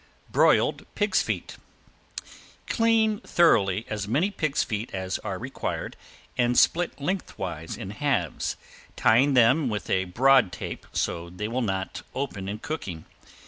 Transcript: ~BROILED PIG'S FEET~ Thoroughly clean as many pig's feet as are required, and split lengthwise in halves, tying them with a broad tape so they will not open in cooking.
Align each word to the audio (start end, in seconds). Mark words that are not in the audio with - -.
~BROILED 0.31 0.87
PIG'S 0.95 1.21
FEET~ 1.21 1.57
Thoroughly 2.67 3.81
clean 3.85 3.91
as 3.91 4.07
many 4.07 4.31
pig's 4.31 4.63
feet 4.63 4.91
as 4.95 5.19
are 5.19 5.37
required, 5.37 5.95
and 6.39 6.57
split 6.57 6.99
lengthwise 6.99 7.77
in 7.77 7.91
halves, 7.91 8.57
tying 8.95 9.35
them 9.35 9.69
with 9.69 9.91
a 9.91 10.05
broad 10.05 10.51
tape 10.51 10.87
so 10.91 11.29
they 11.29 11.47
will 11.47 11.61
not 11.61 12.01
open 12.15 12.49
in 12.49 12.57
cooking. 12.57 13.05